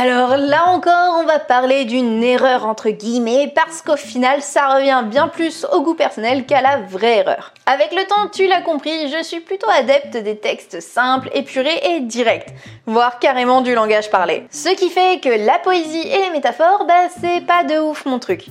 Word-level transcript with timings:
Alors 0.00 0.36
là 0.36 0.68
encore, 0.68 1.16
on 1.18 1.24
va 1.24 1.40
parler 1.40 1.84
d'une 1.84 2.22
erreur 2.22 2.66
entre 2.66 2.90
guillemets 2.90 3.52
parce 3.52 3.82
qu'au 3.82 3.96
final, 3.96 4.42
ça 4.42 4.76
revient 4.76 5.02
bien 5.04 5.26
plus 5.26 5.66
au 5.72 5.82
goût 5.82 5.94
personnel 5.94 6.46
qu'à 6.46 6.62
la 6.62 6.76
vraie 6.76 7.16
erreur. 7.16 7.52
Avec 7.66 7.92
le 7.92 8.06
temps, 8.06 8.28
tu 8.32 8.46
l'as 8.46 8.60
compris, 8.60 9.08
je 9.08 9.24
suis 9.24 9.40
plutôt 9.40 9.68
adepte 9.68 10.16
des 10.16 10.36
textes 10.38 10.80
simples, 10.80 11.30
épurés 11.34 11.80
et 11.82 11.98
directs, 11.98 12.54
voire 12.86 13.18
carrément 13.18 13.60
du 13.60 13.74
langage 13.74 14.08
parlé. 14.08 14.46
Ce 14.52 14.68
qui 14.68 14.88
fait 14.88 15.20
que 15.20 15.44
la 15.44 15.58
poésie 15.58 16.06
et 16.06 16.26
les 16.26 16.30
métaphores, 16.30 16.84
bah 16.86 17.08
c'est 17.20 17.44
pas 17.44 17.64
de 17.64 17.80
ouf 17.80 18.06
mon 18.06 18.20
truc. 18.20 18.46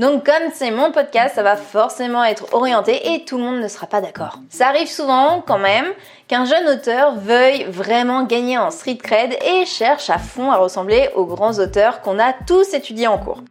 Donc 0.00 0.24
comme 0.24 0.50
c'est 0.52 0.70
mon 0.70 0.92
podcast, 0.92 1.34
ça 1.34 1.42
va 1.42 1.56
forcément 1.56 2.22
être 2.22 2.54
orienté 2.54 3.14
et 3.14 3.24
tout 3.24 3.36
le 3.36 3.42
monde 3.42 3.60
ne 3.60 3.66
sera 3.66 3.88
pas 3.88 4.00
d'accord. 4.00 4.38
Ça 4.48 4.68
arrive 4.68 4.88
souvent 4.88 5.42
quand 5.44 5.58
même 5.58 5.86
qu'un 6.28 6.44
jeune 6.44 6.68
auteur 6.68 7.14
veuille 7.16 7.64
vraiment 7.64 8.24
gagner 8.24 8.58
en 8.58 8.70
street 8.70 8.98
cred 9.02 9.32
et 9.42 9.64
cherche 9.64 10.10
à 10.10 10.18
fond 10.18 10.50
à 10.50 10.58
ressembler 10.58 11.08
aux 11.14 11.24
grands 11.24 11.58
auteurs 11.58 12.02
qu'on 12.02 12.18
a 12.18 12.34
tous 12.46 12.74
étudiés 12.74 13.06
en 13.06 13.18
cours. 13.18 13.42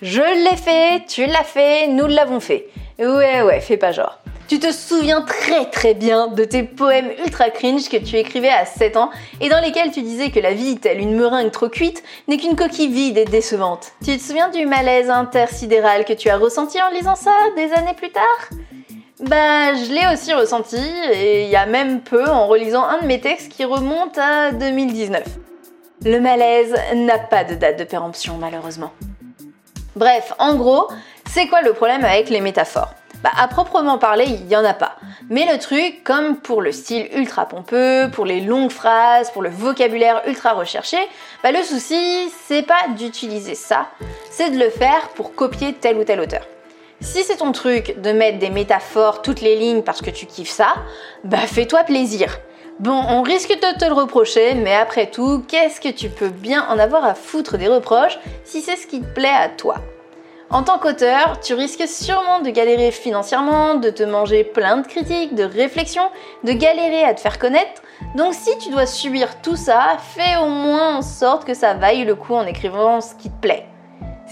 Je 0.00 0.20
l'ai 0.20 0.56
fait, 0.56 1.04
tu 1.06 1.26
l'as 1.26 1.44
fait, 1.44 1.88
nous 1.88 2.06
l'avons 2.06 2.40
fait. 2.40 2.68
Ouais 2.98 3.42
ouais, 3.42 3.60
fais 3.60 3.76
pas 3.76 3.90
genre. 3.90 4.20
Tu 4.46 4.60
te 4.60 4.70
souviens 4.70 5.22
très 5.22 5.70
très 5.70 5.94
bien 5.94 6.28
de 6.28 6.44
tes 6.44 6.62
poèmes 6.62 7.10
ultra 7.24 7.48
cringe 7.50 7.88
que 7.88 7.96
tu 7.96 8.16
écrivais 8.16 8.50
à 8.50 8.66
7 8.66 8.96
ans 8.98 9.10
et 9.40 9.48
dans 9.48 9.60
lesquels 9.60 9.90
tu 9.90 10.02
disais 10.02 10.30
que 10.30 10.38
la 10.38 10.52
vie, 10.52 10.76
telle 10.76 11.00
une 11.00 11.16
meringue 11.16 11.50
trop 11.50 11.70
cuite, 11.70 12.02
n'est 12.28 12.36
qu'une 12.36 12.54
coquille 12.54 12.92
vide 12.92 13.16
et 13.16 13.24
décevante. 13.24 13.92
Tu 14.04 14.16
te 14.16 14.22
souviens 14.22 14.50
du 14.50 14.66
malaise 14.66 15.10
intersidéral 15.10 16.04
que 16.04 16.12
tu 16.12 16.28
as 16.28 16.36
ressenti 16.36 16.80
en 16.80 16.90
lisant 16.90 17.16
ça 17.16 17.34
des 17.56 17.72
années 17.72 17.94
plus 17.96 18.10
tard? 18.10 18.58
Bah, 19.20 19.74
je 19.74 19.92
l'ai 19.92 20.12
aussi 20.12 20.34
ressenti, 20.34 20.82
et 21.12 21.44
il 21.44 21.50
y 21.50 21.56
a 21.56 21.66
même 21.66 22.00
peu 22.00 22.28
en 22.28 22.46
relisant 22.46 22.84
un 22.84 23.00
de 23.00 23.06
mes 23.06 23.20
textes 23.20 23.52
qui 23.52 23.64
remonte 23.64 24.18
à 24.18 24.50
2019. 24.50 25.22
Le 26.04 26.18
malaise 26.20 26.74
n'a 26.94 27.18
pas 27.18 27.44
de 27.44 27.54
date 27.54 27.78
de 27.78 27.84
péremption, 27.84 28.36
malheureusement. 28.38 28.92
Bref, 29.94 30.32
en 30.38 30.56
gros, 30.56 30.88
c'est 31.30 31.46
quoi 31.46 31.62
le 31.62 31.72
problème 31.72 32.04
avec 32.04 32.28
les 32.28 32.40
métaphores? 32.40 32.92
Bah, 33.22 33.30
à 33.38 33.48
proprement 33.48 33.96
parler, 33.98 34.24
il 34.26 34.46
n'y 34.46 34.56
en 34.56 34.64
a 34.64 34.74
pas. 34.74 34.96
Mais 35.30 35.46
le 35.50 35.58
truc, 35.58 36.02
comme 36.04 36.36
pour 36.36 36.60
le 36.60 36.72
style 36.72 37.08
ultra 37.14 37.46
pompeux, 37.46 38.10
pour 38.12 38.26
les 38.26 38.40
longues 38.40 38.72
phrases, 38.72 39.30
pour 39.30 39.42
le 39.42 39.48
vocabulaire 39.48 40.22
ultra 40.26 40.52
recherché, 40.52 40.98
bah, 41.42 41.52
le 41.52 41.62
souci, 41.62 42.30
c'est 42.46 42.66
pas 42.66 42.88
d'utiliser 42.96 43.54
ça, 43.54 43.86
c'est 44.30 44.50
de 44.50 44.58
le 44.58 44.68
faire 44.68 45.08
pour 45.14 45.34
copier 45.34 45.72
tel 45.72 45.96
ou 45.96 46.04
tel 46.04 46.20
auteur. 46.20 46.42
Si 47.04 47.22
c'est 47.22 47.36
ton 47.36 47.52
truc 47.52 48.00
de 48.00 48.12
mettre 48.12 48.38
des 48.38 48.48
métaphores 48.48 49.20
toutes 49.20 49.42
les 49.42 49.56
lignes 49.56 49.82
parce 49.82 50.00
que 50.00 50.10
tu 50.10 50.24
kiffes 50.24 50.50
ça, 50.50 50.74
bah 51.22 51.36
fais-toi 51.36 51.84
plaisir. 51.84 52.38
Bon, 52.80 52.98
on 53.08 53.20
risque 53.22 53.50
de 53.50 53.78
te 53.78 53.84
le 53.84 53.92
reprocher, 53.92 54.54
mais 54.54 54.74
après 54.74 55.10
tout, 55.10 55.44
qu'est-ce 55.46 55.82
que 55.82 55.90
tu 55.90 56.08
peux 56.08 56.30
bien 56.30 56.66
en 56.68 56.78
avoir 56.78 57.04
à 57.04 57.14
foutre 57.14 57.58
des 57.58 57.68
reproches 57.68 58.18
si 58.42 58.62
c'est 58.62 58.76
ce 58.76 58.86
qui 58.86 59.00
te 59.00 59.14
plaît 59.14 59.28
à 59.28 59.50
toi? 59.50 59.76
En 60.48 60.62
tant 60.62 60.78
qu'auteur, 60.78 61.38
tu 61.40 61.52
risques 61.52 61.86
sûrement 61.86 62.40
de 62.40 62.48
galérer 62.48 62.90
financièrement, 62.90 63.74
de 63.74 63.90
te 63.90 64.02
manger 64.02 64.42
plein 64.42 64.78
de 64.78 64.86
critiques, 64.86 65.34
de 65.34 65.44
réflexions, 65.44 66.08
de 66.42 66.52
galérer 66.52 67.04
à 67.04 67.12
te 67.12 67.20
faire 67.20 67.38
connaître. 67.38 67.82
Donc 68.16 68.32
si 68.32 68.56
tu 68.58 68.70
dois 68.70 68.86
subir 68.86 69.42
tout 69.42 69.56
ça, 69.56 69.98
fais 70.14 70.36
au 70.42 70.48
moins 70.48 70.96
en 70.96 71.02
sorte 71.02 71.44
que 71.44 71.54
ça 71.54 71.74
vaille 71.74 72.04
le 72.04 72.14
coup 72.14 72.34
en 72.34 72.46
écrivant 72.46 73.02
ce 73.02 73.14
qui 73.14 73.30
te 73.30 73.40
plaît. 73.40 73.66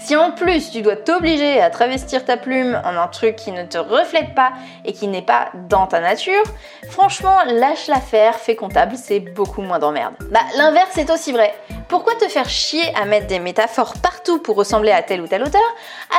Si 0.03 0.17
en 0.17 0.31
plus 0.31 0.69
tu 0.69 0.81
dois 0.81 0.97
t'obliger 0.97 1.61
à 1.61 1.69
travestir 1.69 2.25
ta 2.25 2.35
plume 2.35 2.77
en 2.83 2.97
un 2.97 3.07
truc 3.07 3.37
qui 3.37 3.53
ne 3.53 3.63
te 3.63 3.77
reflète 3.77 4.35
pas 4.35 4.51
et 4.83 4.91
qui 4.91 5.07
n'est 5.07 5.21
pas 5.21 5.47
dans 5.69 5.87
ta 5.87 6.01
nature, 6.01 6.43
franchement 6.89 7.37
lâche 7.45 7.87
l'affaire, 7.87 8.35
fais 8.35 8.57
comptable, 8.57 8.97
c'est 8.97 9.21
beaucoup 9.21 9.61
moins 9.61 9.79
d'emmerde. 9.79 10.15
Bah 10.29 10.41
l'inverse 10.57 10.97
est 10.97 11.09
aussi 11.09 11.31
vrai. 11.31 11.53
Pourquoi 11.87 12.15
te 12.15 12.27
faire 12.27 12.49
chier 12.49 12.83
à 13.01 13.05
mettre 13.05 13.27
des 13.27 13.39
métaphores 13.39 13.93
partout 14.03 14.39
pour 14.39 14.57
ressembler 14.57 14.91
à 14.91 15.03
tel 15.03 15.21
ou 15.21 15.27
tel 15.27 15.41
auteur 15.41 15.61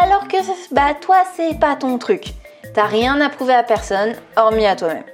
alors 0.03 0.29
que 0.29 0.39
bah 0.75 0.95
toi 0.99 1.19
c'est 1.37 1.61
pas 1.61 1.77
ton 1.77 1.99
truc? 1.99 2.33
T'as 2.73 2.87
rien 2.87 3.21
à 3.21 3.29
prouver 3.29 3.55
à 3.55 3.63
personne 3.65 4.15
hormis 4.35 4.67
à 4.67 4.77
toi-même. 4.77 5.05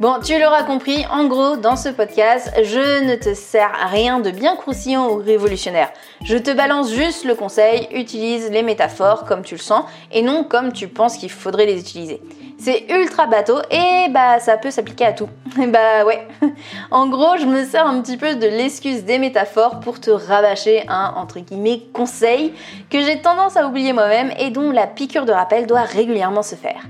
Bon, 0.00 0.14
tu 0.20 0.36
l'auras 0.40 0.64
compris, 0.64 1.06
en 1.08 1.26
gros, 1.26 1.56
dans 1.56 1.76
ce 1.76 1.88
podcast, 1.88 2.52
je 2.64 3.04
ne 3.04 3.14
te 3.14 3.32
sers 3.32 3.70
rien 3.92 4.18
de 4.18 4.32
bien 4.32 4.56
croustillant 4.56 5.08
ou 5.08 5.18
révolutionnaire. 5.18 5.92
Je 6.24 6.36
te 6.36 6.50
balance 6.50 6.92
juste 6.92 7.24
le 7.24 7.36
conseil, 7.36 7.86
utilise 7.92 8.50
les 8.50 8.64
métaphores 8.64 9.24
comme 9.24 9.42
tu 9.42 9.54
le 9.54 9.60
sens 9.60 9.84
et 10.10 10.22
non 10.22 10.42
comme 10.42 10.72
tu 10.72 10.88
penses 10.88 11.16
qu'il 11.16 11.30
faudrait 11.30 11.66
les 11.66 11.78
utiliser. 11.78 12.20
C'est 12.58 12.86
ultra 12.90 13.26
bateau 13.26 13.58
et 13.70 14.08
bah 14.10 14.40
ça 14.40 14.56
peut 14.56 14.72
s'appliquer 14.72 15.06
à 15.06 15.12
tout. 15.12 15.28
bah 15.68 16.04
ouais. 16.04 16.26
En 16.90 17.06
gros, 17.06 17.36
je 17.38 17.46
me 17.46 17.64
sers 17.64 17.86
un 17.86 18.02
petit 18.02 18.16
peu 18.16 18.34
de 18.34 18.48
l'excuse 18.48 19.04
des 19.04 19.20
métaphores 19.20 19.78
pour 19.78 20.00
te 20.00 20.10
rabâcher 20.10 20.82
un 20.88 21.14
entre 21.16 21.38
guillemets 21.38 21.82
conseil 21.92 22.52
que 22.90 23.00
j'ai 23.00 23.22
tendance 23.22 23.56
à 23.56 23.68
oublier 23.68 23.92
moi-même 23.92 24.32
et 24.40 24.50
dont 24.50 24.72
la 24.72 24.88
piqûre 24.88 25.24
de 25.24 25.32
rappel 25.32 25.68
doit 25.68 25.82
régulièrement 25.82 26.42
se 26.42 26.56
faire. 26.56 26.82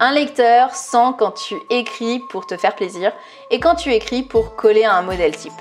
Un 0.00 0.12
lecteur 0.12 0.76
sent 0.76 1.14
quand 1.18 1.32
tu 1.32 1.56
écris 1.70 2.20
pour 2.20 2.46
te 2.46 2.56
faire 2.56 2.76
plaisir 2.76 3.12
et 3.50 3.58
quand 3.58 3.74
tu 3.74 3.92
écris 3.92 4.22
pour 4.22 4.54
coller 4.54 4.84
à 4.84 4.94
un 4.94 5.02
modèle 5.02 5.36
type. 5.36 5.52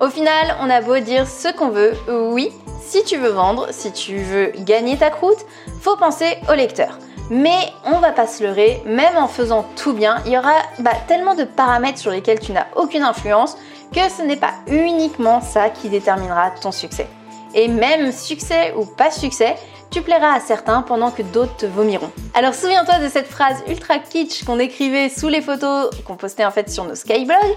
Au 0.00 0.08
final, 0.08 0.54
on 0.60 0.68
a 0.68 0.82
beau 0.82 0.98
dire 0.98 1.26
ce 1.26 1.48
qu'on 1.48 1.70
veut, 1.70 1.94
oui, 2.08 2.52
si 2.82 3.04
tu 3.04 3.16
veux 3.16 3.30
vendre, 3.30 3.68
si 3.70 3.90
tu 3.90 4.18
veux 4.18 4.52
gagner 4.58 4.98
ta 4.98 5.08
croûte, 5.08 5.46
faut 5.80 5.96
penser 5.96 6.36
au 6.50 6.54
lecteur. 6.54 6.98
Mais 7.30 7.72
on 7.86 8.00
va 8.00 8.12
pas 8.12 8.26
se 8.26 8.42
leurrer, 8.42 8.82
même 8.84 9.16
en 9.16 9.28
faisant 9.28 9.64
tout 9.76 9.94
bien, 9.94 10.20
il 10.26 10.32
y 10.32 10.38
aura 10.38 10.56
bah, 10.80 10.92
tellement 11.08 11.34
de 11.34 11.44
paramètres 11.44 11.98
sur 11.98 12.10
lesquels 12.10 12.40
tu 12.40 12.52
n'as 12.52 12.66
aucune 12.76 13.02
influence 13.02 13.56
que 13.94 14.10
ce 14.10 14.20
n'est 14.20 14.36
pas 14.36 14.52
uniquement 14.66 15.40
ça 15.40 15.70
qui 15.70 15.88
déterminera 15.88 16.50
ton 16.50 16.70
succès. 16.70 17.06
Et 17.54 17.66
même 17.68 18.12
succès 18.12 18.74
ou 18.76 18.84
pas 18.84 19.10
succès, 19.10 19.56
tu 19.90 20.02
plairas 20.02 20.34
à 20.34 20.40
certains 20.40 20.82
pendant 20.82 21.10
que 21.10 21.22
d'autres 21.22 21.56
te 21.56 21.66
vomiront. 21.66 22.10
Alors 22.34 22.54
souviens-toi 22.54 22.98
de 22.98 23.08
cette 23.08 23.26
phrase 23.26 23.62
ultra 23.68 23.98
kitsch 23.98 24.44
qu'on 24.44 24.58
écrivait 24.58 25.08
sous 25.08 25.28
les 25.28 25.42
photos 25.42 25.90
qu'on 26.06 26.16
postait 26.16 26.44
en 26.44 26.50
fait 26.50 26.70
sur 26.70 26.84
nos 26.84 26.94
skyblogs. 26.94 27.56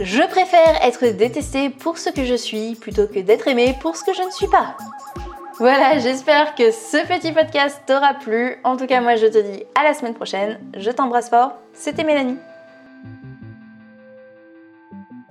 Je 0.00 0.22
préfère 0.28 0.82
être 0.82 1.06
détesté 1.06 1.70
pour 1.70 1.98
ce 1.98 2.10
que 2.10 2.24
je 2.24 2.34
suis 2.34 2.74
plutôt 2.74 3.06
que 3.06 3.20
d'être 3.20 3.48
aimé 3.48 3.76
pour 3.80 3.96
ce 3.96 4.04
que 4.04 4.14
je 4.14 4.22
ne 4.22 4.30
suis 4.30 4.48
pas. 4.48 4.76
Voilà, 5.58 5.98
j'espère 6.00 6.54
que 6.56 6.72
ce 6.72 7.06
petit 7.06 7.30
podcast 7.30 7.80
t'aura 7.86 8.14
plu. 8.14 8.56
En 8.64 8.76
tout 8.76 8.86
cas, 8.86 9.00
moi 9.00 9.14
je 9.14 9.26
te 9.26 9.38
dis 9.38 9.62
à 9.74 9.84
la 9.84 9.94
semaine 9.94 10.14
prochaine. 10.14 10.58
Je 10.76 10.90
t'embrasse 10.90 11.30
fort. 11.30 11.52
C'était 11.72 12.02
Mélanie. 12.02 12.38